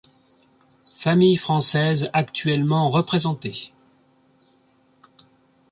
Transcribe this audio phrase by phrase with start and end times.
[0.97, 3.71] Famille française actuellement représentée.